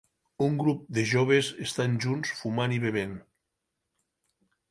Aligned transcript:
Un 0.43 0.53
grup 0.61 0.87
de 0.97 1.03
joves 1.09 1.49
estan 1.65 1.93
junts 2.07 2.33
fumant 2.39 2.75
i 2.79 2.81
bevent. 2.87 3.15